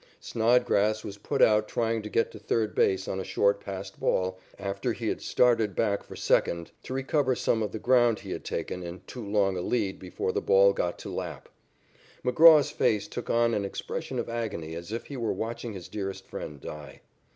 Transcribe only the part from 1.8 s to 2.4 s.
to get to